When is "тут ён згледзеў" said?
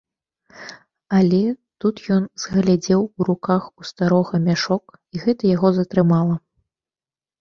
1.83-3.01